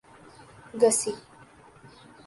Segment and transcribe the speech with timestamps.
[0.81, 1.11] گسی